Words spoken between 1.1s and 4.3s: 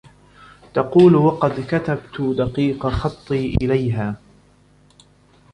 وَقَدْ كَتَبْتُ دَقِيقَ خَطِّي إلَيْهَا